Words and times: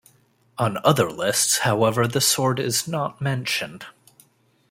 On 0.57 0.79
other 0.83 1.11
lists, 1.11 1.59
however, 1.59 2.07
the 2.07 2.21
sword 2.21 2.59
is 2.59 2.87
not 2.87 3.21
mentioned. 3.21 3.85